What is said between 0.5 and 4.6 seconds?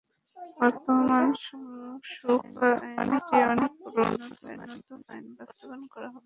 বর্তমান মূসক আইনটি অনেক পুরোনো, তাই